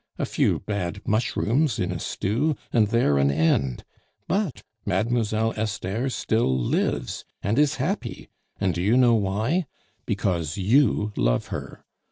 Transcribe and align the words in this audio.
A 0.17 0.25
few 0.25 0.57
bad 0.61 1.03
mushrooms 1.07 1.77
in 1.77 1.91
a 1.91 1.99
stew 1.99 2.55
and 2.73 2.87
there 2.87 3.19
an 3.19 3.29
end. 3.29 3.83
But 4.27 4.63
Mademoiselle 4.83 5.53
Esther 5.55 6.09
still 6.09 6.57
lives! 6.59 7.23
and 7.43 7.59
is 7.59 7.75
happy! 7.75 8.27
And 8.59 8.73
do 8.73 8.81
you 8.81 8.97
know 8.97 9.13
why? 9.13 9.67
Because 10.07 10.57
you 10.57 11.13
love 11.15 11.49
her. 11.49 11.85